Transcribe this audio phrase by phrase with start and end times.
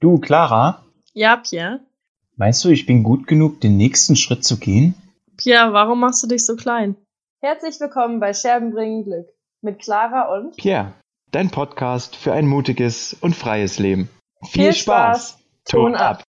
[0.00, 0.84] Du, Clara?
[1.12, 1.80] Ja, Pierre?
[2.36, 4.94] Meinst du, ich bin gut genug, den nächsten Schritt zu gehen?
[5.36, 6.96] Pierre, warum machst du dich so klein?
[7.40, 9.26] Herzlich willkommen bei Scherben bringen Glück
[9.60, 10.92] mit Clara und Pierre,
[11.32, 14.08] dein Podcast für ein mutiges und freies Leben.
[14.42, 15.30] Viel, Viel Spaß.
[15.30, 15.42] Spaß.
[15.64, 16.22] Ton ab.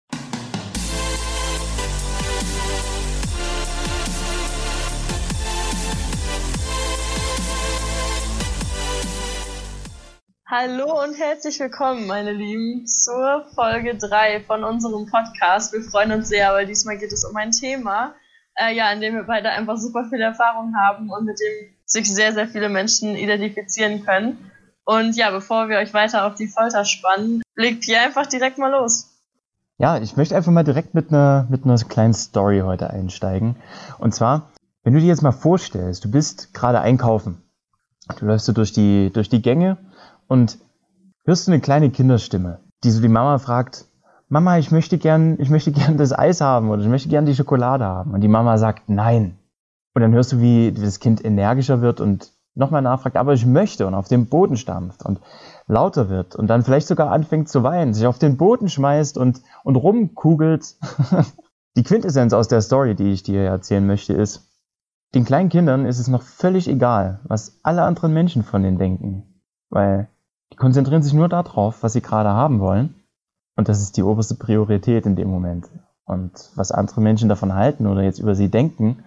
[10.50, 15.74] Hallo und herzlich willkommen, meine Lieben, zur Folge 3 von unserem Podcast.
[15.74, 18.16] Wir freuen uns sehr, weil diesmal geht es um ein Thema,
[18.56, 22.10] äh, ja, in dem wir beide einfach super viel Erfahrung haben und mit dem sich
[22.10, 24.38] sehr, sehr viele Menschen identifizieren können.
[24.86, 28.72] Und ja, bevor wir euch weiter auf die Folter spannen, legt Pierre einfach direkt mal
[28.72, 29.20] los.
[29.78, 33.58] Ja, ich möchte einfach mal direkt mit einer, mit einer kleinen Story heute einsteigen.
[34.00, 34.50] Und zwar,
[34.84, 37.42] wenn du dir jetzt mal vorstellst, du bist gerade einkaufen.
[38.18, 39.78] Du läufst so durch die, durch die Gänge
[40.28, 40.60] und
[41.26, 43.86] hörst du eine kleine Kinderstimme, die so die Mama fragt,
[44.30, 47.36] Mama, ich möchte gern, ich möchte gern das Eis haben oder ich möchte gern die
[47.36, 48.14] Schokolade haben.
[48.14, 49.38] Und die Mama sagt nein.
[49.94, 53.88] Und dann hörst du, wie das Kind energischer wird und nochmal nachfragt, aber ich möchte
[53.88, 55.22] und auf den Boden stampft und
[55.68, 59.42] lauter wird und dann vielleicht sogar anfängt zu weinen, sich auf den Boden schmeißt und,
[59.64, 60.76] und rumkugelt.
[61.78, 64.48] die Quintessenz aus der Story, die ich dir erzählen möchte, ist,
[65.14, 69.42] den kleinen Kindern ist es noch völlig egal, was alle anderen Menschen von ihnen denken.
[69.70, 70.10] Weil
[70.58, 72.96] konzentrieren sich nur darauf, was sie gerade haben wollen.
[73.56, 75.68] Und das ist die oberste Priorität in dem Moment.
[76.06, 79.04] Und was andere Menschen davon halten oder jetzt über sie denken,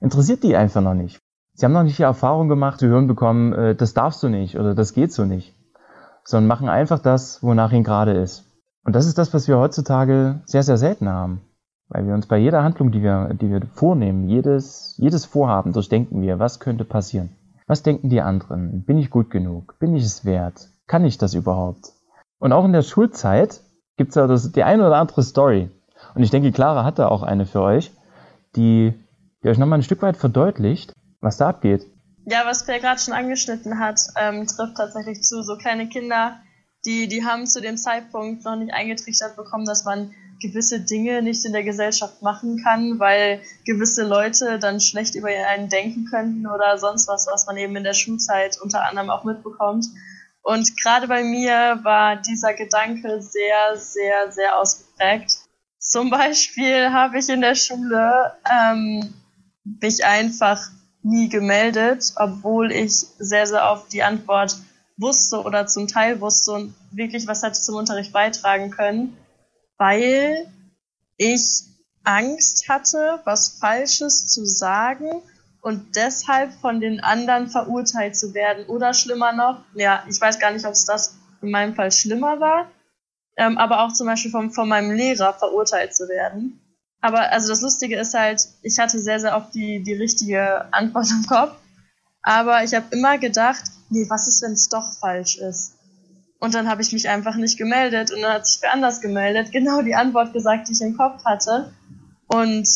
[0.00, 1.20] interessiert die einfach noch nicht.
[1.54, 4.58] Sie haben noch nicht die Erfahrung gemacht, zu hören bekommen, äh, das darfst du nicht
[4.58, 5.54] oder das geht so nicht.
[6.24, 8.44] Sondern machen einfach das, wonach ihnen gerade ist.
[8.84, 11.40] Und das ist das, was wir heutzutage sehr, sehr selten haben.
[11.88, 16.20] Weil wir uns bei jeder Handlung, die wir, die wir vornehmen, jedes, jedes Vorhaben durchdenken
[16.20, 17.30] wir, was könnte passieren.
[17.66, 18.84] Was denken die anderen?
[18.84, 19.78] Bin ich gut genug?
[19.78, 20.68] Bin ich es wert?
[20.86, 21.92] Kann ich das überhaupt?
[22.38, 23.60] Und auch in der Schulzeit
[23.96, 25.70] gibt es ja das, die eine oder andere Story.
[26.14, 27.90] Und ich denke, Clara hat da auch eine für euch,
[28.54, 28.94] die,
[29.42, 31.86] die euch nochmal ein Stück weit verdeutlicht, was da abgeht.
[32.26, 35.42] Ja, was Per gerade schon angeschnitten hat, ähm, trifft tatsächlich zu.
[35.42, 36.36] So kleine Kinder,
[36.84, 41.44] die, die haben zu dem Zeitpunkt noch nicht eingetrichtert bekommen, dass man gewisse Dinge nicht
[41.44, 46.78] in der Gesellschaft machen kann, weil gewisse Leute dann schlecht über einen denken könnten oder
[46.78, 49.86] sonst was, was man eben in der Schulzeit unter anderem auch mitbekommt.
[50.46, 55.38] Und gerade bei mir war dieser Gedanke sehr, sehr, sehr ausgeprägt.
[55.78, 59.14] Zum Beispiel habe ich in der Schule ähm,
[59.64, 60.70] mich einfach
[61.02, 64.56] nie gemeldet, obwohl ich sehr, sehr oft die Antwort
[64.96, 69.16] wusste oder zum Teil wusste und wirklich was hätte zum Unterricht beitragen können
[69.78, 70.46] weil
[71.16, 71.64] ich
[72.04, 75.22] Angst hatte, was Falsches zu sagen
[75.66, 78.66] und deshalb von den anderen verurteilt zu werden.
[78.66, 82.38] Oder schlimmer noch, ja, ich weiß gar nicht, ob es das in meinem Fall schlimmer
[82.38, 82.70] war,
[83.36, 86.60] ähm, aber auch zum Beispiel vom, von meinem Lehrer verurteilt zu werden.
[87.00, 91.10] Aber also das Lustige ist halt, ich hatte sehr, sehr oft die, die richtige Antwort
[91.10, 91.56] im Kopf.
[92.22, 95.72] Aber ich habe immer gedacht, nee, was ist, wenn es doch falsch ist?
[96.38, 99.50] Und dann habe ich mich einfach nicht gemeldet und dann hat sich wer anders gemeldet,
[99.52, 101.72] genau die Antwort gesagt, die ich im Kopf hatte.
[102.28, 102.68] Und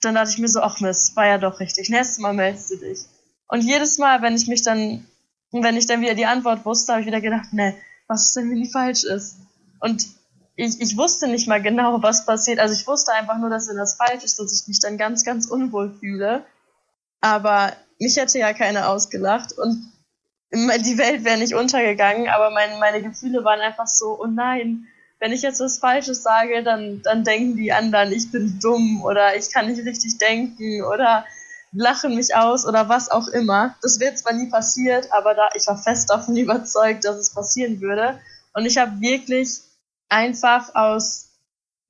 [0.00, 1.90] dann dachte ich mir so, ach Mist, war ja doch richtig.
[1.90, 3.00] Nächstes Mal meldest du dich.
[3.48, 5.06] Und jedes Mal, wenn ich mich dann,
[5.50, 7.74] wenn ich dann wieder die Antwort wusste, habe ich wieder gedacht, ne,
[8.06, 9.36] was ist denn, wenn die falsch ist?
[9.80, 10.06] Und
[10.56, 12.58] ich, ich wusste nicht mal genau, was passiert.
[12.58, 15.24] Also ich wusste einfach nur, dass wenn das falsch ist, dass ich mich dann ganz,
[15.24, 16.44] ganz unwohl fühle.
[17.20, 19.52] Aber mich hätte ja keiner ausgelacht.
[19.56, 19.92] Und
[20.52, 24.86] die Welt wäre nicht untergegangen, aber mein, meine Gefühle waren einfach so, oh nein,
[25.20, 29.36] wenn ich jetzt was Falsches sage, dann, dann denken die anderen, ich bin dumm oder
[29.36, 31.24] ich kann nicht richtig denken oder
[31.72, 33.74] lachen mich aus oder was auch immer.
[33.82, 37.80] Das wird zwar nie passiert, aber da ich war fest davon überzeugt, dass es passieren
[37.80, 38.18] würde.
[38.54, 39.60] Und ich habe wirklich
[40.08, 41.28] einfach aus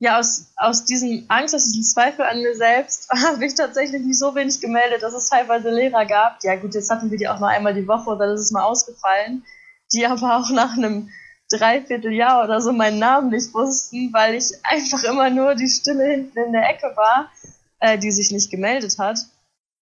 [0.01, 4.19] ja, aus, aus diesem Angst, aus diesem Zweifel an mir selbst, habe ich tatsächlich nicht
[4.19, 6.43] so wenig gemeldet, dass es teilweise Lehrer gab.
[6.45, 8.63] Ja gut, jetzt hatten wir die auch nur einmal die Woche, dann ist es mal
[8.63, 9.45] ausgefallen,
[9.93, 11.11] die aber auch nach einem
[11.51, 16.39] Dreivierteljahr oder so meinen Namen nicht wussten, weil ich einfach immer nur die Stille hinten
[16.39, 17.31] in der Ecke war,
[17.81, 19.19] äh, die sich nicht gemeldet hat.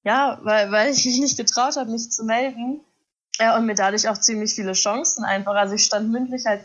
[0.04, 2.80] Ja, weil, weil ich mich nicht getraut habe, mich zu melden.
[3.38, 5.54] Ja, und mir dadurch auch ziemlich viele Chancen einfach.
[5.54, 6.64] Also ich stand mündlich halt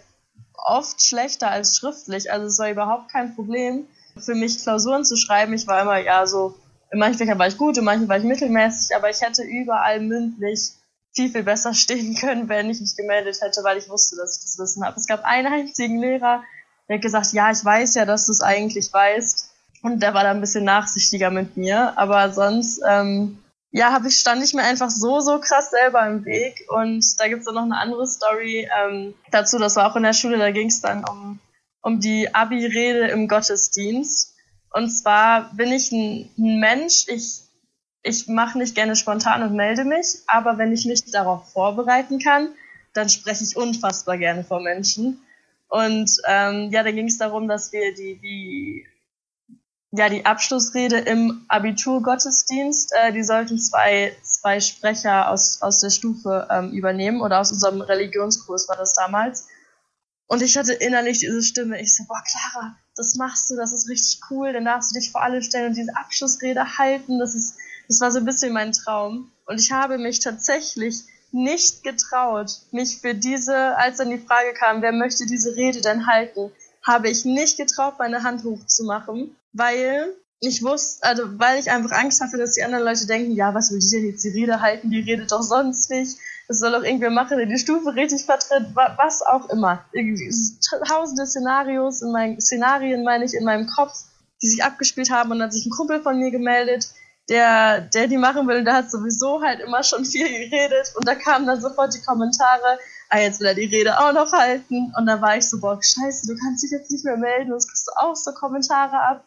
[0.53, 2.31] oft schlechter als schriftlich.
[2.31, 3.87] Also es war überhaupt kein Problem
[4.17, 5.53] für mich, Klausuren zu schreiben.
[5.53, 6.55] Ich war immer, ja, so,
[6.91, 9.99] in manchen Fächern war ich gut, in manchen war ich mittelmäßig, aber ich hätte überall
[10.01, 10.73] mündlich
[11.13, 14.43] viel, viel besser stehen können, wenn ich mich gemeldet hätte, weil ich wusste, dass ich
[14.43, 14.97] das Wissen habe.
[14.97, 16.43] Es gab einen einzigen Lehrer,
[16.87, 19.49] der hat gesagt, ja, ich weiß ja, dass du es eigentlich weißt.
[19.83, 21.97] Und der war da ein bisschen nachsichtiger mit mir.
[21.97, 23.39] Aber sonst ähm,
[23.71, 26.65] ja, hab ich, stand ich mir einfach so, so krass selber im Weg.
[26.69, 30.13] Und da gibt's dann noch eine andere Story ähm, dazu, das war auch in der
[30.13, 31.39] Schule, da ging es dann um
[31.81, 34.35] um die Abi-Rede im Gottesdienst.
[34.73, 37.41] Und zwar bin ich ein, ein Mensch, ich,
[38.03, 42.49] ich mache nicht gerne spontan und melde mich, aber wenn ich mich darauf vorbereiten kann,
[42.93, 45.21] dann spreche ich unfassbar gerne vor Menschen.
[45.69, 48.85] Und ähm, ja, da ging es darum, dass wir die, die,
[49.91, 56.47] ja, die Abschlussrede im Abiturgottesdienst, äh, die sollten zwei, zwei Sprecher aus, aus der Stufe
[56.51, 59.47] ähm, übernehmen oder aus unserem Religionskurs war das damals.
[60.27, 63.89] Und ich hatte innerlich diese Stimme, ich so, boah, Clara, das machst du, das ist
[63.89, 67.57] richtig cool, dann darfst du dich vor alle stellen und diese Abschlussrede halten, das ist,
[67.87, 69.31] das war so ein bisschen mein Traum.
[69.45, 74.81] Und ich habe mich tatsächlich nicht getraut, mich für diese, als dann die Frage kam,
[74.81, 76.51] wer möchte diese Rede denn halten,
[76.83, 82.19] habe ich nicht getraut, meine Hand hochzumachen, weil ich wusste, also weil ich einfach Angst
[82.21, 84.89] hatte, dass die anderen Leute denken, ja, was will die denn jetzt die Rede halten,
[84.89, 86.17] die redet doch sonst nicht,
[86.47, 89.85] das soll doch irgendwer machen, der die Stufe richtig vertritt, was auch immer.
[90.87, 93.93] Tausende Szenarios in meinen Szenarien, meine ich, in meinem Kopf,
[94.41, 96.89] die sich abgespielt haben und dann hat sich ein Kumpel von mir gemeldet,
[97.31, 101.15] der, der die machen will, der hat sowieso halt immer schon viel geredet und da
[101.15, 102.77] kamen dann sofort die Kommentare,
[103.09, 105.81] ah, jetzt will er die Rede auch noch halten und da war ich so, boah,
[105.81, 109.25] scheiße, du kannst dich jetzt nicht mehr melden, sonst kriegst du auch so Kommentare ab.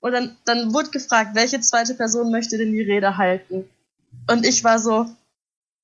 [0.00, 3.68] Und dann, dann wurde gefragt, welche zweite Person möchte denn die Rede halten?
[4.30, 5.06] Und ich war so,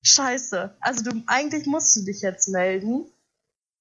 [0.03, 3.05] scheiße, also du, eigentlich musst du dich jetzt melden,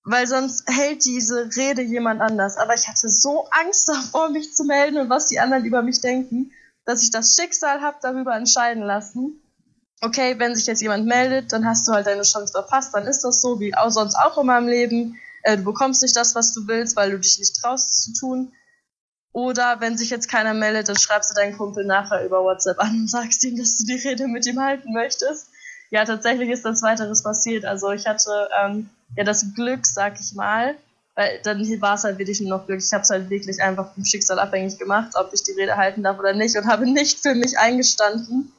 [0.05, 2.57] weil sonst hält diese Rede jemand anders.
[2.57, 6.01] Aber ich hatte so Angst davor, mich zu melden und was die anderen über mich
[6.01, 6.53] denken
[6.85, 9.41] dass ich das Schicksal habe darüber entscheiden lassen.
[10.01, 13.23] Okay, wenn sich jetzt jemand meldet, dann hast du halt deine Chance verpasst, dann ist
[13.23, 15.19] das so, wie auch sonst auch immer im Leben.
[15.43, 18.53] Äh, du bekommst nicht das, was du willst, weil du dich nicht traust zu tun.
[19.33, 22.91] Oder wenn sich jetzt keiner meldet, dann schreibst du deinen Kumpel nachher über WhatsApp an
[22.91, 25.49] und sagst ihm, dass du die Rede mit ihm halten möchtest.
[25.91, 27.65] Ja, tatsächlich ist das weiteres passiert.
[27.65, 30.77] Also ich hatte ähm, ja das Glück, sag ich mal,
[31.15, 32.81] weil dann war es halt wirklich nur noch Glück.
[32.81, 36.03] Ich habe es halt wirklich einfach vom Schicksal abhängig gemacht, ob ich die Rede halten
[36.03, 38.53] darf oder nicht und habe nicht für mich eingestanden.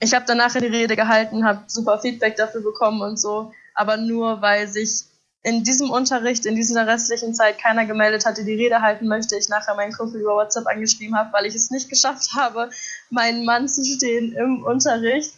[0.00, 4.40] Ich habe danach die Rede gehalten, habe super Feedback dafür bekommen und so, aber nur
[4.40, 5.04] weil sich
[5.42, 9.50] in diesem Unterricht, in dieser restlichen Zeit keiner gemeldet hatte, die Rede halten möchte, ich
[9.50, 12.70] nachher meinen Kumpel über WhatsApp angeschrieben habe, weil ich es nicht geschafft habe,
[13.10, 15.34] meinen Mann zu stehen im Unterricht,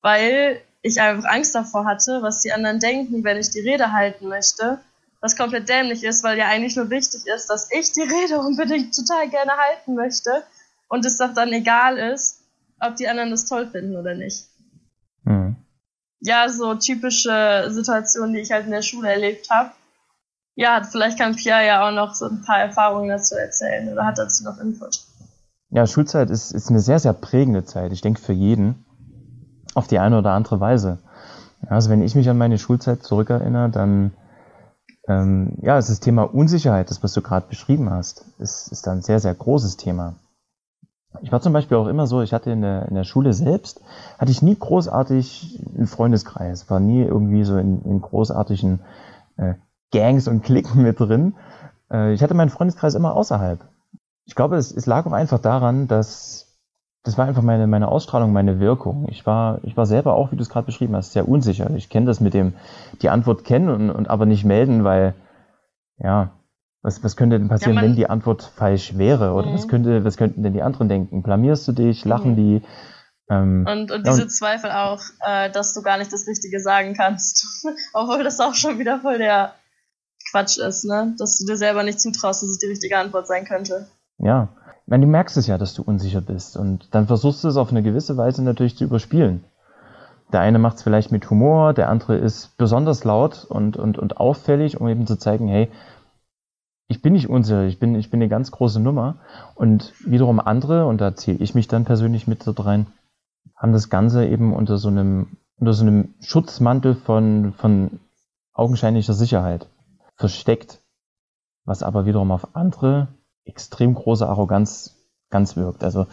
[0.00, 4.28] weil ich einfach Angst davor hatte, was die anderen denken, wenn ich die Rede halten
[4.28, 4.80] möchte
[5.20, 8.94] was komplett dämlich ist, weil ja eigentlich nur wichtig ist, dass ich die Rede unbedingt
[8.94, 10.42] total gerne halten möchte
[10.88, 12.40] und es doch dann egal ist,
[12.80, 14.46] ob die anderen das toll finden oder nicht.
[15.24, 15.56] Mhm.
[16.20, 19.70] Ja, so typische Situationen, die ich halt in der Schule erlebt habe.
[20.54, 24.18] Ja, vielleicht kann Pierre ja auch noch so ein paar Erfahrungen dazu erzählen oder hat
[24.18, 25.00] dazu noch Input.
[25.70, 27.92] Ja, Schulzeit ist, ist eine sehr, sehr prägende Zeit.
[27.92, 28.84] Ich denke für jeden
[29.74, 30.98] auf die eine oder andere Weise.
[31.68, 34.12] Also wenn ich mich an meine Schulzeit zurückerinnere, dann
[35.08, 38.86] ähm, ja, es ist das Thema Unsicherheit, das was du gerade beschrieben hast, ist, ist
[38.88, 40.16] ein sehr, sehr großes Thema.
[41.22, 43.80] Ich war zum Beispiel auch immer so, ich hatte in der, in der Schule selbst,
[44.18, 48.80] hatte ich nie großartig einen Freundeskreis, war nie irgendwie so in, in großartigen
[49.36, 49.54] äh,
[49.90, 51.34] Gangs und Klicken mit drin.
[51.90, 53.60] Äh, ich hatte meinen Freundeskreis immer außerhalb.
[54.24, 56.49] Ich glaube, es, es lag auch einfach daran, dass
[57.02, 59.08] das war einfach meine, meine Ausstrahlung, meine Wirkung.
[59.10, 61.70] Ich war, ich war selber auch, wie du es gerade beschrieben hast, sehr unsicher.
[61.76, 62.54] Ich kenne das mit dem,
[63.00, 65.14] die Antwort kennen und, und aber nicht melden, weil,
[65.98, 66.32] ja,
[66.82, 69.32] was, was könnte denn passieren, ja, wenn die Antwort falsch wäre?
[69.32, 69.54] Oder mhm.
[69.54, 71.22] was könnte, was könnten denn die anderen denken?
[71.22, 72.04] Blamierst du dich?
[72.04, 72.36] Lachen mhm.
[72.36, 72.62] die?
[73.30, 76.60] Ähm, und, und diese ja, und, Zweifel auch, äh, dass du gar nicht das Richtige
[76.60, 77.64] sagen kannst.
[77.94, 79.54] Obwohl das auch schon wieder voll der
[80.30, 81.14] Quatsch ist, ne?
[81.18, 83.88] Dass du dir selber nicht zutraust, dass es die richtige Antwort sein könnte.
[84.18, 84.48] Ja,
[84.90, 87.70] meine, du merkst es ja, dass du unsicher bist und dann versuchst du es auf
[87.70, 89.44] eine gewisse Weise natürlich zu überspielen.
[90.32, 94.18] Der eine macht es vielleicht mit Humor, der andere ist besonders laut und, und, und
[94.18, 95.70] auffällig, um eben zu zeigen, hey,
[96.88, 99.16] ich bin nicht unsicher, ich bin, ich bin eine ganz große Nummer.
[99.54, 102.86] Und wiederum andere, und da zähle ich mich dann persönlich mit dort rein,
[103.56, 108.00] haben das Ganze eben unter so einem, unter so einem Schutzmantel von, von
[108.52, 109.68] augenscheinlicher Sicherheit
[110.16, 110.80] versteckt,
[111.64, 113.08] was aber wiederum auf andere
[113.44, 114.96] extrem große Arroganz
[115.30, 115.84] ganz wirkt.
[115.84, 116.06] Also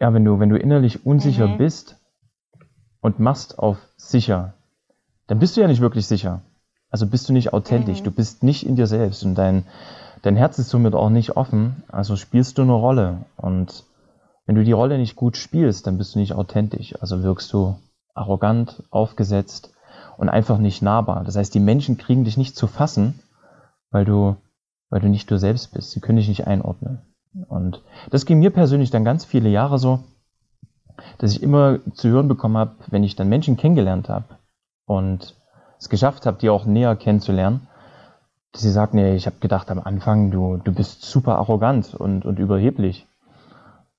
[0.00, 1.58] ja, wenn du, wenn du innerlich unsicher mhm.
[1.58, 1.96] bist
[3.00, 4.54] und machst auf sicher,
[5.26, 6.42] dann bist du ja nicht wirklich sicher.
[6.90, 8.04] Also bist du nicht authentisch, mhm.
[8.04, 9.64] du bist nicht in dir selbst und dein,
[10.22, 13.24] dein Herz ist somit auch nicht offen, also spielst du eine Rolle.
[13.36, 13.84] Und
[14.46, 17.00] wenn du die Rolle nicht gut spielst, dann bist du nicht authentisch.
[17.00, 17.76] Also wirkst du
[18.14, 19.72] arrogant, aufgesetzt
[20.16, 21.24] und einfach nicht nahbar.
[21.24, 23.20] Das heißt, die Menschen kriegen dich nicht zu fassen,
[23.90, 24.36] weil du
[24.90, 25.90] weil du nicht du selbst bist.
[25.90, 27.00] Sie können dich nicht einordnen.
[27.48, 30.00] Und das ging mir persönlich dann ganz viele Jahre so,
[31.18, 34.38] dass ich immer zu hören bekommen habe, wenn ich dann Menschen kennengelernt habe
[34.86, 35.34] und
[35.78, 37.66] es geschafft habe, die auch näher kennenzulernen,
[38.54, 42.38] sie sagt, nee, ich habe gedacht am Anfang, du, du bist super arrogant und, und
[42.38, 43.06] überheblich.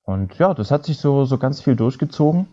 [0.02, 2.46] Und ja, das hat sich so, so ganz viel durchgezogen.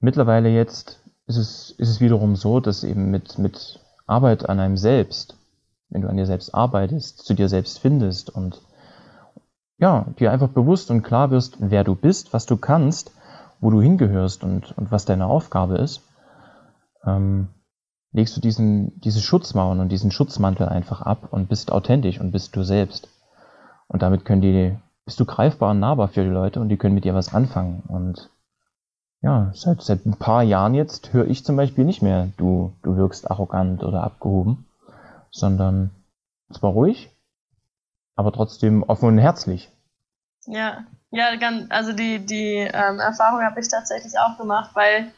[0.00, 4.76] Mittlerweile jetzt ist es, ist es wiederum so, dass eben mit, mit Arbeit an einem
[4.76, 5.37] selbst,
[5.90, 8.60] wenn du an dir selbst arbeitest, zu dir selbst findest und
[9.78, 13.12] ja, dir einfach bewusst und klar wirst, wer du bist, was du kannst,
[13.60, 16.02] wo du hingehörst und, und was deine Aufgabe ist,
[17.04, 17.48] ähm,
[18.12, 22.56] legst du diesen, diese Schutzmauern und diesen Schutzmantel einfach ab und bist authentisch und bist
[22.56, 23.08] du selbst.
[23.86, 26.94] Und damit können die, bist du greifbar und nahbar für die Leute und die können
[26.94, 27.82] mit dir was anfangen.
[27.88, 28.30] Und
[29.20, 32.96] ja, seit, seit ein paar Jahren jetzt höre ich zum Beispiel nicht mehr, du, du
[32.96, 34.66] wirkst arrogant oder abgehoben,
[35.30, 35.90] sondern
[36.52, 37.10] zwar ruhig,
[38.16, 39.70] aber trotzdem offen und herzlich.
[40.46, 41.30] Ja, ja,
[41.70, 45.12] also die, die ähm, Erfahrung habe ich tatsächlich auch gemacht, weil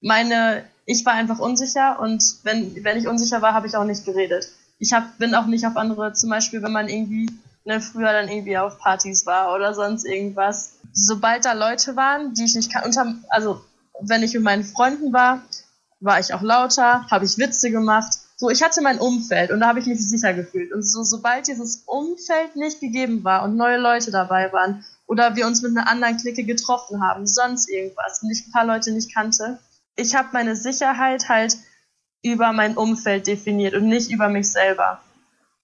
[0.00, 4.04] meine, ich war einfach unsicher und wenn, wenn ich unsicher war, habe ich auch nicht
[4.04, 4.48] geredet.
[4.78, 7.30] Ich hab, bin auch nicht auf andere, zum Beispiel, wenn man irgendwie
[7.64, 10.74] ne, früher dann irgendwie auf Partys war oder sonst irgendwas.
[10.92, 13.60] Sobald da Leute waren, die ich nicht kannte, also
[14.00, 15.42] wenn ich mit meinen Freunden war,
[16.00, 18.18] war ich auch lauter, habe ich Witze gemacht.
[18.38, 20.70] So, ich hatte mein Umfeld und da habe ich mich sicher gefühlt.
[20.72, 25.46] Und so, sobald dieses Umfeld nicht gegeben war und neue Leute dabei waren oder wir
[25.46, 29.14] uns mit einer anderen Clique getroffen haben, sonst irgendwas und ich ein paar Leute nicht
[29.14, 29.58] kannte,
[29.96, 31.56] ich habe meine Sicherheit halt
[32.22, 35.00] über mein Umfeld definiert und nicht über mich selber.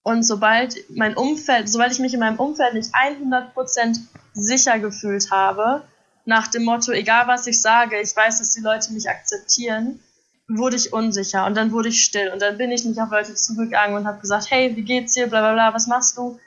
[0.01, 3.99] Und sobald mein Umfeld, sobald ich mich in meinem Umfeld nicht 100%
[4.33, 5.83] sicher gefühlt habe,
[6.25, 9.99] nach dem Motto, egal was ich sage, ich weiß, dass die Leute mich akzeptieren,
[10.47, 13.33] wurde ich unsicher und dann wurde ich still und dann bin ich nicht auf Leute
[13.35, 16.39] zugegangen und habe gesagt, hey, wie geht's dir, bla bla bla, was machst du?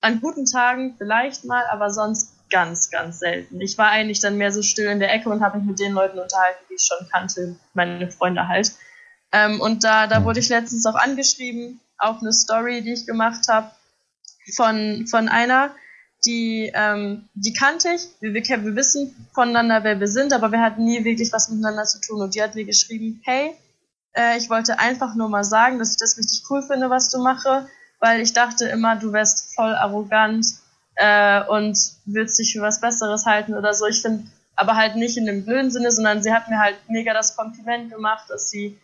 [0.00, 3.60] An guten Tagen vielleicht mal, aber sonst ganz, ganz selten.
[3.60, 5.92] Ich war eigentlich dann mehr so still in der Ecke und habe mich mit den
[5.92, 8.72] Leuten unterhalten, die ich schon kannte, meine Freunde halt.
[9.32, 13.46] Ähm, und da, da wurde ich letztens auch angeschrieben auf eine Story, die ich gemacht
[13.48, 13.70] habe
[14.56, 15.70] von, von einer,
[16.24, 18.08] die, ähm, die kannte ich.
[18.20, 21.84] Wir, wir, wir wissen voneinander, wer wir sind, aber wir hatten nie wirklich was miteinander
[21.84, 22.20] zu tun.
[22.20, 23.54] Und die hat mir geschrieben, hey,
[24.14, 27.22] äh, ich wollte einfach nur mal sagen, dass ich das richtig cool finde, was du
[27.22, 27.68] mache,
[28.00, 30.46] weil ich dachte immer, du wärst voll arrogant
[30.96, 33.86] äh, und willst dich für was Besseres halten oder so.
[33.86, 34.24] Ich finde,
[34.56, 37.90] aber halt nicht in dem blöden Sinne, sondern sie hat mir halt mega das Kompliment
[37.90, 38.78] gemacht, dass sie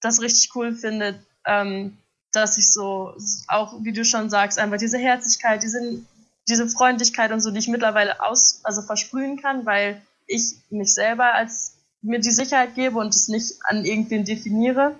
[0.00, 1.16] das richtig cool findet,
[1.46, 1.96] ähm,
[2.32, 3.14] dass ich so
[3.48, 6.02] auch, wie du schon sagst, einfach diese Herzlichkeit, diese
[6.48, 11.34] diese Freundlichkeit und so, die ich mittlerweile aus, also versprühen kann, weil ich mich selber
[11.34, 14.94] als mir die Sicherheit gebe und es nicht an irgendwen definiere.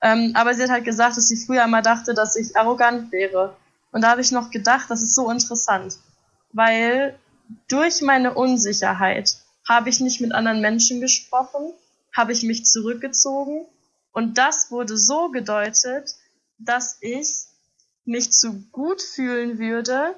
[0.00, 3.56] Ähm, aber sie hat halt gesagt, dass sie früher immer dachte, dass ich arrogant wäre.
[3.90, 5.98] Und da habe ich noch gedacht, das ist so interessant,
[6.52, 7.18] weil
[7.68, 11.72] durch meine Unsicherheit habe ich nicht mit anderen Menschen gesprochen,
[12.16, 13.66] habe ich mich zurückgezogen
[14.12, 16.14] und das wurde so gedeutet,
[16.58, 17.44] dass ich
[18.04, 20.14] mich zu gut fühlen würde,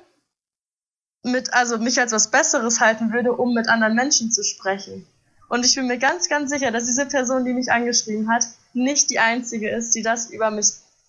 [1.22, 5.06] mit, also mich als was Besseres halten würde, um mit anderen Menschen zu sprechen.
[5.48, 9.10] Und ich bin mir ganz, ganz sicher, dass diese Person, die mich angeschrieben hat, nicht
[9.10, 10.68] die einzige ist, die das über mich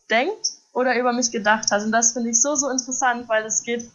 [0.09, 1.83] denkt oder über mich gedacht hat.
[1.83, 3.89] Und das finde ich so, so interessant, weil es geht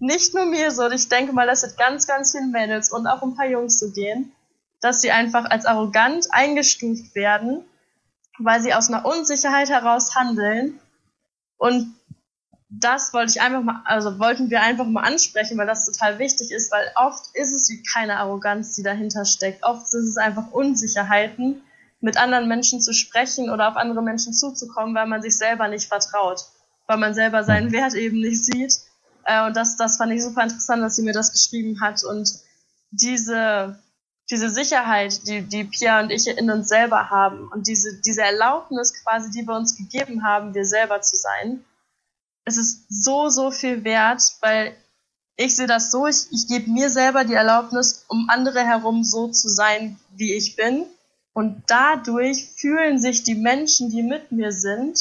[0.00, 3.22] nicht nur mir so, ich denke mal, das wird ganz, ganz vielen Mädels und auch
[3.22, 4.32] ein paar Jungs so gehen,
[4.80, 7.64] dass sie einfach als arrogant eingestuft werden,
[8.38, 10.80] weil sie aus einer Unsicherheit heraus handeln
[11.56, 11.94] und
[12.74, 16.50] das wollte ich einfach mal, also wollten wir einfach mal ansprechen, weil das total wichtig
[16.50, 19.62] ist, weil oft ist es wie keine Arroganz, die dahinter steckt.
[19.62, 21.62] Oft ist es einfach Unsicherheiten,
[22.00, 25.86] mit anderen Menschen zu sprechen oder auf andere Menschen zuzukommen, weil man sich selber nicht
[25.86, 26.46] vertraut,
[26.86, 27.72] weil man selber seinen.
[27.72, 28.72] Wert eben nicht sieht.
[29.24, 32.02] Äh, und das, das fand ich super interessant, dass sie mir das geschrieben hat.
[32.02, 32.28] Und
[32.90, 33.78] diese,
[34.30, 38.94] diese Sicherheit, die, die Pia und ich in uns selber haben und diese, diese Erlaubnis
[39.02, 41.64] quasi, die wir uns gegeben haben, wir selber zu sein,
[42.44, 44.76] es ist so, so viel wert, weil
[45.36, 49.28] ich sehe das so, ich, ich gebe mir selber die Erlaubnis, um andere herum so
[49.28, 50.84] zu sein, wie ich bin.
[51.32, 54.98] Und dadurch fühlen sich die Menschen, die mit mir sind,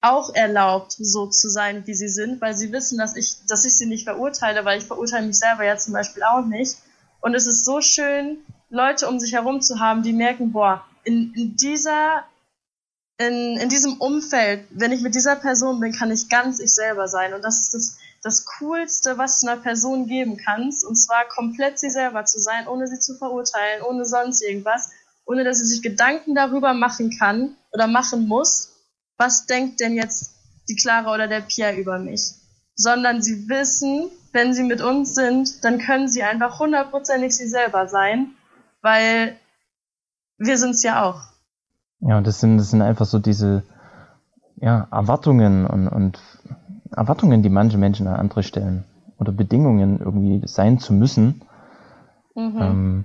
[0.00, 3.76] auch erlaubt, so zu sein, wie sie sind, weil sie wissen, dass ich, dass ich
[3.76, 6.76] sie nicht verurteile, weil ich verurteile mich selber ja zum Beispiel auch nicht.
[7.20, 8.38] Und es ist so schön,
[8.68, 12.24] Leute um sich herum zu haben, die merken, boah, in, in dieser
[13.18, 17.08] in, in diesem Umfeld, wenn ich mit dieser Person bin, kann ich ganz ich selber
[17.08, 17.34] sein.
[17.34, 20.84] Und das ist das, das Coolste, was du einer Person geben kannst.
[20.84, 24.90] Und zwar komplett sie selber zu sein, ohne sie zu verurteilen, ohne sonst irgendwas.
[25.24, 28.72] Ohne dass sie sich Gedanken darüber machen kann oder machen muss,
[29.16, 30.32] was denkt denn jetzt
[30.68, 32.32] die Clara oder der Pierre über mich.
[32.74, 37.86] Sondern sie wissen, wenn sie mit uns sind, dann können sie einfach hundertprozentig sie selber
[37.86, 38.34] sein,
[38.80, 39.38] weil
[40.38, 41.31] wir sind es ja auch.
[42.02, 43.62] Ja, und das sind, das sind einfach so diese,
[44.56, 46.20] ja, Erwartungen und, und
[46.90, 48.84] Erwartungen, die manche Menschen an andere stellen
[49.18, 51.42] oder Bedingungen irgendwie sein zu müssen,
[52.34, 52.58] mhm.
[52.60, 53.04] ähm,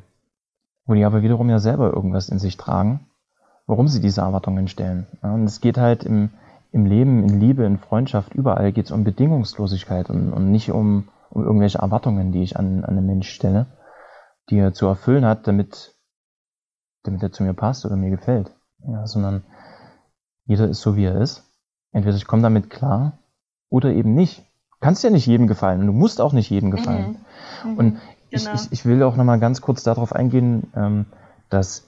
[0.85, 3.07] wo die aber wiederum ja selber irgendwas in sich tragen,
[3.67, 5.05] warum sie diese Erwartungen stellen.
[5.21, 6.31] Ja, und es geht halt im,
[6.71, 11.09] im Leben, in Liebe, in Freundschaft, überall geht es um Bedingungslosigkeit und, und nicht um,
[11.29, 13.67] um irgendwelche Erwartungen, die ich an, an einen Mensch stelle,
[14.49, 15.93] die er zu erfüllen hat, damit,
[17.03, 18.56] damit er zu mir passt oder mir gefällt.
[18.85, 19.43] Ja, sondern
[20.45, 21.43] jeder ist so, wie er ist.
[21.91, 23.17] Entweder ich komme damit klar
[23.69, 24.39] oder eben nicht.
[24.71, 27.17] Du kannst ja nicht jedem gefallen und du musst auch nicht jedem gefallen.
[27.63, 27.71] Mhm.
[27.71, 27.77] Mhm.
[27.77, 28.55] Und ich, genau.
[28.55, 31.05] ich, ich will auch nochmal ganz kurz darauf eingehen, ähm,
[31.49, 31.83] dass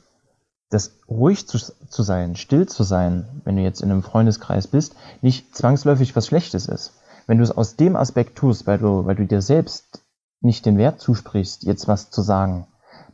[0.70, 4.96] das ruhig zu, zu sein, still zu sein, wenn du jetzt in einem Freundeskreis bist,
[5.22, 6.94] nicht zwangsläufig was Schlechtes ist.
[7.28, 10.04] Wenn du es aus dem Aspekt tust, weil du, weil du dir selbst
[10.42, 12.68] nicht den Wert zusprichst, jetzt was zu sagen,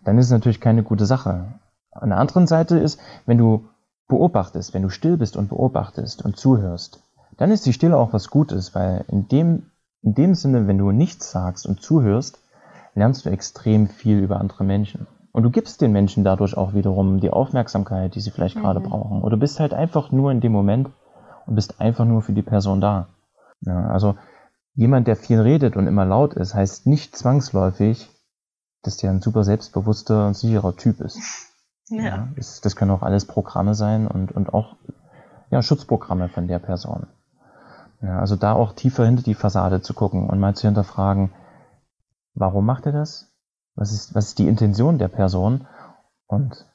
[0.03, 1.59] dann ist es natürlich keine gute Sache.
[1.95, 3.65] An der anderen Seite ist, wenn du
[4.07, 7.01] beobachtest, wenn du still bist und beobachtest und zuhörst,
[7.37, 9.71] dann ist die Stille auch was Gutes, weil in dem,
[10.01, 12.39] in dem Sinne, wenn du nichts sagst und zuhörst,
[12.93, 15.07] lernst du extrem viel über andere Menschen.
[15.31, 18.61] Und du gibst den Menschen dadurch auch wiederum die Aufmerksamkeit, die sie vielleicht mhm.
[18.61, 19.21] gerade brauchen.
[19.21, 20.89] Oder du bist halt einfach nur in dem Moment
[21.45, 23.07] und bist einfach nur für die Person da.
[23.61, 24.15] Ja, also
[24.75, 28.09] jemand, der viel redet und immer laut ist, heißt nicht zwangsläufig,
[28.83, 31.44] dass der ein super selbstbewusster und sicherer Typ ist.
[31.89, 32.03] Ja.
[32.03, 34.75] ja das, das, können auch alles Programme sein und, und auch
[35.51, 37.07] ja, Schutzprogramme von der Person.
[38.01, 41.31] Ja, also da auch tiefer hinter die Fassade zu gucken und mal zu hinterfragen,
[42.33, 43.31] warum macht er das?
[43.75, 45.67] Was ist, was ist die Intention der Person?
[46.27, 46.65] Und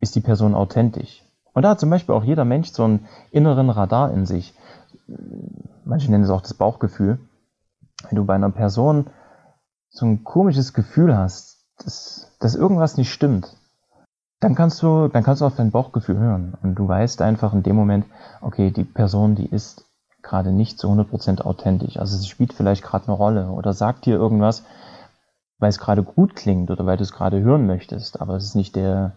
[0.00, 1.24] ist die Person authentisch?
[1.52, 4.54] Und da hat zum Beispiel auch jeder Mensch so einen inneren Radar in sich.
[5.84, 7.18] Manche nennen es auch das Bauchgefühl.
[8.08, 9.10] Wenn du bei einer Person
[9.90, 13.56] so ein komisches Gefühl hast, dass, dass irgendwas nicht stimmt,
[14.40, 16.54] dann kannst du, dann kannst du auf dein Bauchgefühl hören.
[16.62, 18.06] Und du weißt einfach in dem Moment,
[18.40, 19.84] okay, die Person, die ist
[20.22, 21.98] gerade nicht zu 100% authentisch.
[21.98, 24.64] Also sie spielt vielleicht gerade eine Rolle oder sagt dir irgendwas,
[25.58, 28.54] weil es gerade gut klingt oder weil du es gerade hören möchtest, aber es ist
[28.54, 29.12] nicht der,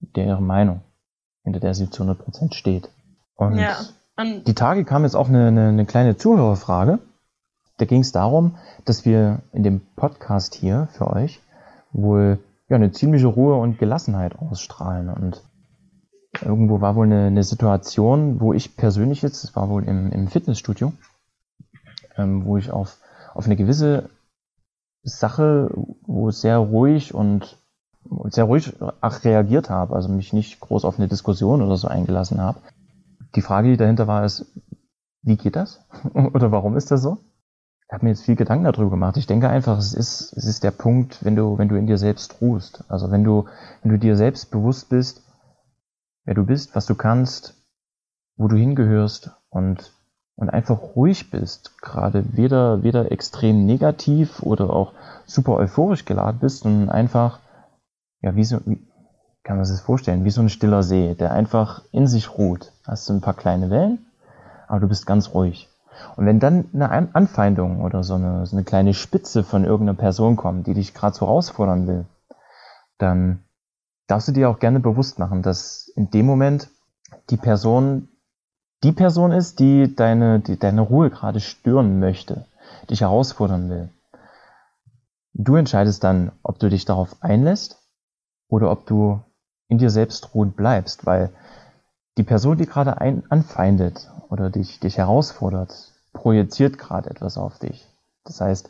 [0.00, 0.80] der Meinung,
[1.44, 2.88] hinter der sie zu 100% steht.
[3.34, 3.76] Und, ja,
[4.18, 6.98] die Tage kam jetzt auch eine, eine, eine kleine Zuhörerfrage.
[7.76, 11.42] Da ging es darum, dass wir in dem Podcast hier für euch
[11.92, 15.08] wohl ja, eine ziemliche Ruhe und Gelassenheit ausstrahlen.
[15.08, 15.42] Und
[16.42, 20.28] irgendwo war wohl eine, eine Situation, wo ich persönlich jetzt, das war wohl im, im
[20.28, 20.92] Fitnessstudio,
[22.16, 22.98] ähm, wo ich auf,
[23.34, 24.10] auf eine gewisse
[25.02, 25.70] Sache,
[26.02, 27.58] wo sehr ruhig und
[28.28, 32.60] sehr ruhig reagiert habe, also mich nicht groß auf eine Diskussion oder so eingelassen habe.
[33.34, 34.46] Die Frage, die dahinter war, ist,
[35.22, 35.84] wie geht das?
[36.14, 37.18] oder warum ist das so?
[37.88, 39.16] Ich habe mir jetzt viel Gedanken darüber gemacht.
[39.16, 41.98] Ich denke einfach, es ist, es ist der Punkt, wenn du, wenn du in dir
[41.98, 42.84] selbst ruhst.
[42.88, 43.46] Also wenn du,
[43.82, 45.22] wenn du dir selbst bewusst bist,
[46.24, 47.54] wer du bist, was du kannst,
[48.36, 49.92] wo du hingehörst und
[50.36, 54.92] und einfach ruhig bist, gerade weder, weder extrem negativ oder auch
[55.24, 57.40] super euphorisch geladen bist, sondern einfach,
[58.20, 58.78] ja, wie so, wie
[59.42, 62.72] kann man sich das vorstellen, wie so ein stiller See, der einfach in sich ruht.
[62.86, 64.06] Hast du ein paar kleine Wellen,
[64.68, 65.68] aber du bist ganz ruhig.
[66.16, 70.36] Und wenn dann eine Anfeindung oder so eine, so eine kleine Spitze von irgendeiner Person
[70.36, 72.04] kommt, die dich gerade so herausfordern will,
[72.98, 73.44] dann
[74.06, 76.70] darfst du dir auch gerne bewusst machen, dass in dem Moment
[77.30, 78.08] die Person
[78.84, 82.46] die Person ist, die deine, die deine Ruhe gerade stören möchte,
[82.90, 83.90] dich herausfordern will.
[85.32, 87.82] Du entscheidest dann, ob du dich darauf einlässt
[88.48, 89.20] oder ob du
[89.68, 91.32] in dir selbst ruhend bleibst, weil
[92.16, 97.88] die Person, die gerade ein, anfeindet oder dich, dich herausfordert, projiziert gerade etwas auf dich.
[98.24, 98.68] Das heißt,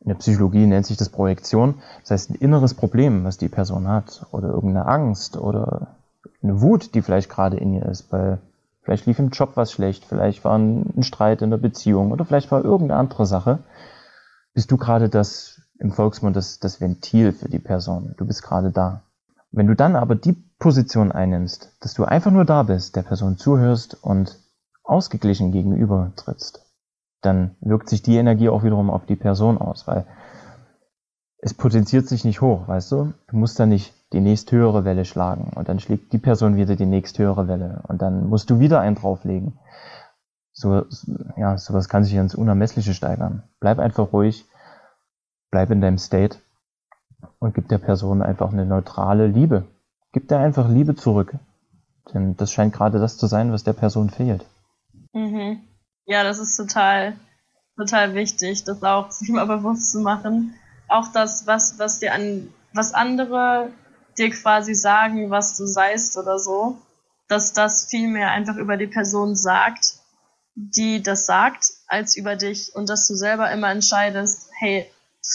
[0.00, 1.76] in der Psychologie nennt sich das Projektion.
[2.00, 5.96] Das heißt, ein inneres Problem, was die Person hat, oder irgendeine Angst oder
[6.42, 8.40] eine Wut, die vielleicht gerade in ihr ist, weil
[8.82, 12.50] Vielleicht lief im Job was schlecht, vielleicht war ein Streit in der Beziehung oder vielleicht
[12.50, 13.60] war irgendeine andere Sache.
[14.54, 18.14] Bist du gerade das, im Volksmund, das, das Ventil für die Person.
[18.16, 19.02] Du bist gerade da.
[19.52, 23.38] Wenn du dann aber die Position einnimmst, dass du einfach nur da bist, der Person
[23.38, 24.38] zuhörst und
[24.92, 26.64] ausgeglichen gegenüber trittst,
[27.22, 30.06] dann wirkt sich die Energie auch wiederum auf die Person aus, weil
[31.38, 33.14] es potenziert sich nicht hoch, weißt du?
[33.26, 36.86] Du musst da nicht die nächsthöhere Welle schlagen und dann schlägt die Person wieder die
[36.86, 39.58] nächsthöhere Welle und dann musst du wieder einen drauflegen.
[40.52, 40.84] So,
[41.36, 43.42] ja, sowas kann sich ins Unermessliche steigern.
[43.58, 44.46] Bleib einfach ruhig,
[45.50, 46.38] bleib in deinem State
[47.38, 49.64] und gib der Person einfach eine neutrale Liebe.
[50.12, 51.34] Gib dir einfach Liebe zurück.
[52.12, 54.44] Denn das scheint gerade das zu sein, was der Person fehlt.
[55.12, 55.62] Mhm.
[56.06, 57.16] Ja, das ist total,
[57.76, 60.54] total wichtig, das auch sich mal bewusst zu machen.
[60.88, 63.72] Auch das, was, was dir an, was andere
[64.18, 66.78] dir quasi sagen, was du seist oder so,
[67.28, 69.94] dass das viel mehr einfach über die Person sagt,
[70.54, 74.90] die das sagt, als über dich und dass du selber immer entscheidest, hey,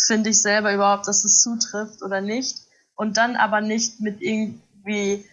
[0.06, 2.60] finde ich selber überhaupt, dass es zutrifft oder nicht
[2.96, 5.26] und dann aber nicht mit irgendwie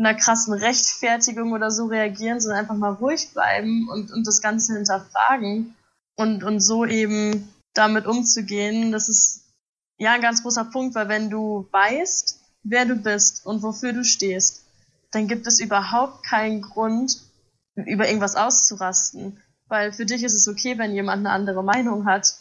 [0.00, 4.74] einer krassen Rechtfertigung oder so reagieren, sondern einfach mal ruhig bleiben und, und das Ganze
[4.74, 5.76] hinterfragen
[6.16, 9.44] und, und so eben damit umzugehen, das ist
[9.98, 14.02] ja ein ganz großer Punkt, weil wenn du weißt, wer du bist und wofür du
[14.02, 14.64] stehst,
[15.10, 17.20] dann gibt es überhaupt keinen Grund,
[17.74, 19.40] über irgendwas auszurasten.
[19.68, 22.34] Weil für dich ist es okay, wenn jemand eine andere Meinung hat.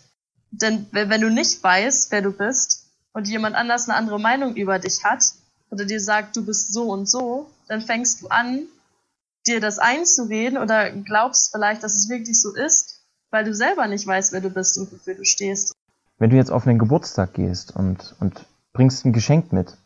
[0.51, 4.79] Denn wenn du nicht weißt, wer du bist und jemand anders eine andere Meinung über
[4.79, 5.23] dich hat
[5.71, 8.63] oder dir sagt, du bist so und so, dann fängst du an,
[9.47, 14.05] dir das einzureden oder glaubst vielleicht, dass es wirklich so ist, weil du selber nicht
[14.05, 15.73] weißt, wer du bist und wofür du stehst.
[16.17, 19.77] Wenn du jetzt auf einen Geburtstag gehst und, und bringst ein Geschenk mit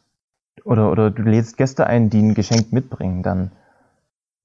[0.64, 3.52] oder, oder du lädst Gäste ein, die ein Geschenk mitbringen, dann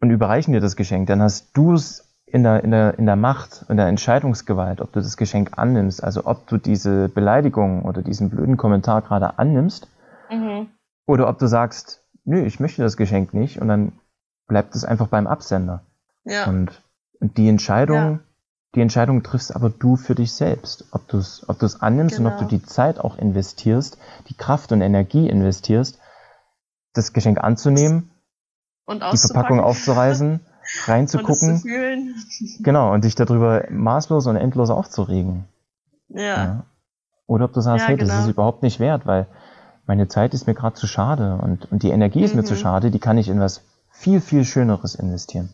[0.01, 3.17] und überreichen dir das Geschenk, dann hast du es in der, in, der, in der
[3.17, 8.03] Macht, in der Entscheidungsgewalt, ob du das Geschenk annimmst, also ob du diese Beleidigung oder
[8.03, 9.89] diesen blöden Kommentar gerade annimmst,
[10.31, 10.69] mhm.
[11.09, 13.93] Oder ob du sagst, nö, ich möchte das Geschenk nicht, und dann
[14.47, 15.83] bleibt es einfach beim Absender.
[16.25, 16.47] Ja.
[16.47, 16.83] Und,
[17.19, 18.19] und die Entscheidung, ja.
[18.75, 22.29] die Entscheidung triffst aber du für dich selbst, ob du es ob annimmst genau.
[22.29, 22.61] und ob du genau.
[22.61, 23.97] die Zeit auch investierst,
[24.29, 25.99] die Kraft und Energie investierst,
[26.93, 28.11] das Geschenk anzunehmen
[28.85, 30.41] und die Verpackung aufzureißen,
[30.85, 31.53] reinzugucken.
[31.53, 32.15] Und fühlen.
[32.61, 35.47] Genau, und dich darüber maßlos und endlos aufzuregen.
[36.09, 36.21] Ja.
[36.21, 36.65] ja.
[37.27, 38.13] Oder ob du sagst, ja, hey, genau.
[38.13, 39.27] das ist überhaupt nicht wert, weil
[39.89, 42.41] meine Zeit ist mir gerade zu schade und, und die Energie ist mhm.
[42.41, 42.59] mir zu mhm.
[42.59, 45.49] schade, die kann ich in was viel, viel Schöneres investieren.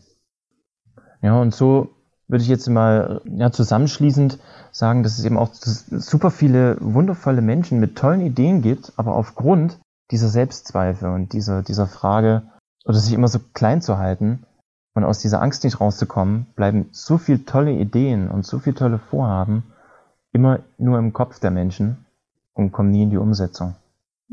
[1.21, 1.89] Ja, und so
[2.27, 4.37] würde ich jetzt mal ja, zusammenschließend
[4.71, 9.79] sagen, dass es eben auch super viele wundervolle Menschen mit tollen Ideen gibt, aber aufgrund
[10.11, 12.43] dieser Selbstzweifel und dieser, dieser Frage,
[12.83, 14.43] oder sich immer so klein zu halten
[14.93, 18.99] und aus dieser Angst nicht rauszukommen, bleiben so viele tolle Ideen und so viele tolle
[18.99, 19.63] Vorhaben
[20.33, 22.05] immer nur im Kopf der Menschen
[22.53, 23.75] und kommen nie in die Umsetzung.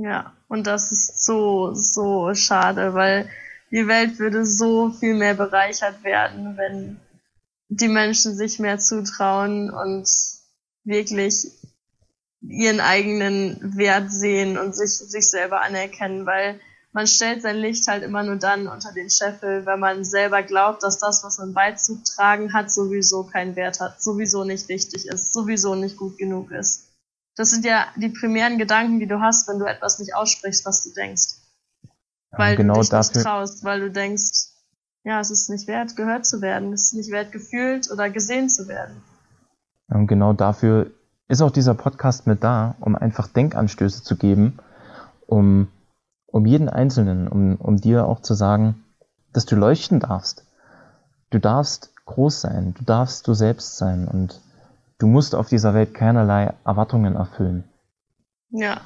[0.02, 3.30] Ja, und das ist so, so schade, weil
[3.70, 7.00] die Welt würde so viel mehr bereichert werden, wenn
[7.68, 10.08] die Menschen sich mehr zutrauen und
[10.82, 11.52] wirklich
[12.40, 16.58] ihren eigenen Wert sehen und sich, sich selber anerkennen, weil
[16.90, 20.82] man stellt sein Licht halt immer nur dann unter den Scheffel, wenn man selber glaubt,
[20.82, 25.76] dass das, was man beizutragen hat, sowieso keinen Wert hat, sowieso nicht wichtig ist, sowieso
[25.76, 26.91] nicht gut genug ist.
[27.36, 30.82] Das sind ja die primären Gedanken, die du hast, wenn du etwas nicht aussprichst, was
[30.84, 31.36] du denkst.
[32.30, 34.48] Weil genau du dich dafür, nicht traust, weil du denkst,
[35.04, 38.48] ja, es ist nicht wert, gehört zu werden, es ist nicht wert, gefühlt oder gesehen
[38.48, 39.02] zu werden.
[39.88, 40.90] Und genau dafür
[41.28, 44.58] ist auch dieser Podcast mit da, um einfach Denkanstöße zu geben,
[45.26, 45.68] um
[46.32, 48.82] um jeden Einzelnen, um, um dir auch zu sagen,
[49.32, 50.44] dass du leuchten darfst.
[51.30, 54.40] Du darfst groß sein, du darfst du selbst sein und
[55.02, 57.64] du musst auf dieser Welt keinerlei Erwartungen erfüllen.
[58.50, 58.82] Ja,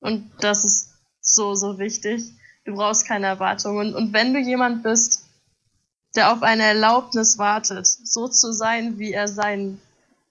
[0.00, 2.22] und das ist so, so wichtig.
[2.66, 3.94] Du brauchst keine Erwartungen.
[3.94, 5.24] Und wenn du jemand bist,
[6.16, 9.80] der auf eine Erlaubnis wartet, so zu sein, wie er sein,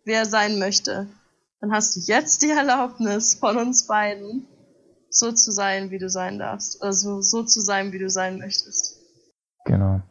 [0.06, 1.08] wie er sein möchte,
[1.62, 4.46] dann hast du jetzt die Erlaubnis von uns beiden,
[5.10, 6.84] so zu sein, wie du sein darfst.
[6.84, 9.00] Also so zu sein, wie du sein möchtest.
[9.66, 10.02] Genau.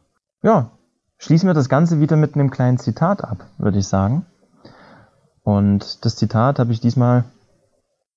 [0.43, 0.73] Ja,
[1.19, 4.27] schließen wir das Ganze wieder mit einem kleinen Zitat ab, würde ich sagen.
[5.43, 7.25] Und das Zitat habe ich diesmal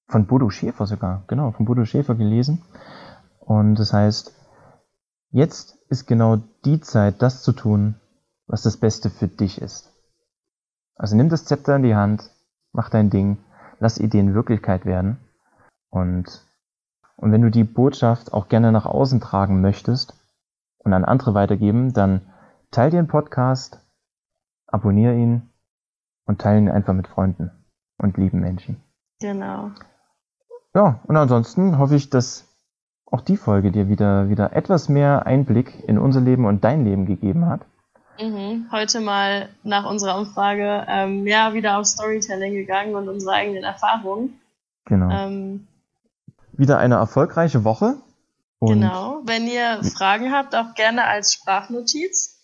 [0.07, 2.61] von Bodo Schäfer sogar, genau, von Bodo Schäfer gelesen.
[3.39, 4.33] Und das heißt,
[5.31, 7.95] jetzt ist genau die Zeit, das zu tun,
[8.47, 9.91] was das Beste für dich ist.
[10.95, 12.29] Also nimm das Zepter in die Hand,
[12.71, 13.37] mach dein Ding,
[13.79, 15.17] lass Ideen Wirklichkeit werden
[15.89, 16.45] und
[17.17, 20.13] und wenn du die Botschaft auch gerne nach außen tragen möchtest
[20.79, 22.21] und an andere weitergeben, dann
[22.71, 23.79] teil den Podcast,
[24.67, 25.49] abonniere ihn
[26.25, 27.51] und teile ihn einfach mit Freunden
[27.97, 28.77] und lieben Menschen.
[29.19, 29.71] Genau.
[30.73, 32.45] Ja, und ansonsten hoffe ich, dass
[33.05, 37.05] auch die Folge dir wieder, wieder etwas mehr Einblick in unser Leben und dein Leben
[37.05, 37.61] gegeben hat.
[38.19, 38.67] Mhm.
[38.71, 44.39] Heute mal nach unserer Umfrage ähm, ja wieder auf Storytelling gegangen und unsere eigenen Erfahrungen.
[44.85, 45.09] Genau.
[45.09, 45.67] Ähm,
[46.53, 47.95] wieder eine erfolgreiche Woche.
[48.61, 49.21] genau.
[49.25, 52.34] Wenn ihr Fragen habt, auch gerne als Sprachnotiz.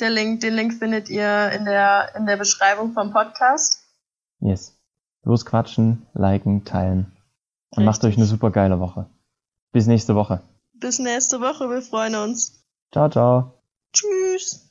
[0.00, 3.84] Der Link, den Link findet ihr in der, in der Beschreibung vom Podcast.
[4.40, 4.74] Yes.
[5.24, 7.12] Losquatschen, liken, teilen.
[7.70, 7.84] Und Richtig.
[7.84, 9.06] macht euch eine super geile Woche.
[9.72, 10.40] Bis nächste Woche.
[10.72, 12.64] Bis nächste Woche, wir freuen uns.
[12.90, 13.62] Ciao, ciao.
[13.92, 14.69] Tschüss.